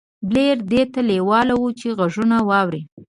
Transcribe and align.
بليير 0.29 0.57
دې 0.71 0.81
ته 0.93 1.01
لېوال 1.09 1.49
و 1.55 1.61
چې 1.79 1.87
غږونه 1.97 2.37
واوري. 2.49 2.81